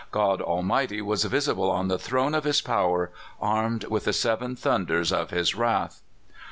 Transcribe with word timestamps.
God 0.09 0.41
Almighty 0.41 0.99
was 0.99 1.25
visible 1.25 1.69
on 1.69 1.87
the 1.87 1.99
throne 1.99 2.33
of 2.33 2.43
his 2.43 2.59
power, 2.59 3.11
armed 3.39 3.83
with 3.83 4.05
the 4.05 4.13
seven 4.13 4.55
thunders 4.55 5.11
of 5.13 5.29
his 5.29 5.53
wrath. 5.53 6.01